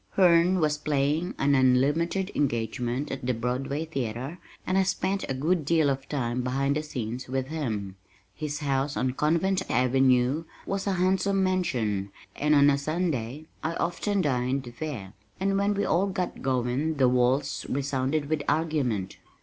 Herne 0.13 0.59
was 0.59 0.79
playing 0.79 1.35
an 1.37 1.53
unlimited 1.53 2.31
engagement 2.33 3.11
at 3.11 3.23
the 3.23 3.35
Broadway 3.35 3.85
theater 3.85 4.39
and 4.65 4.75
I 4.75 4.81
spent 4.81 5.25
a 5.29 5.35
good 5.35 5.63
deal 5.63 5.91
of 5.91 6.09
time 6.09 6.41
behind 6.41 6.75
the 6.75 6.81
scenes 6.81 7.27
with 7.27 7.49
him. 7.49 7.97
His 8.33 8.61
house 8.61 8.97
on 8.97 9.11
Convent 9.13 9.61
Avenue 9.69 10.45
was 10.65 10.87
a 10.87 10.93
handsome 10.93 11.43
mansion 11.43 12.11
and 12.35 12.55
on 12.55 12.71
a 12.71 12.79
Sunday, 12.79 13.45
I 13.63 13.75
often 13.75 14.21
dined 14.21 14.73
there, 14.79 15.13
and 15.39 15.55
when 15.55 15.75
we 15.75 15.85
all 15.85 16.07
got 16.07 16.41
going 16.41 16.95
the 16.95 17.07
walls 17.07 17.67
resounded 17.69 18.27
with 18.27 18.41
argument. 18.49 19.17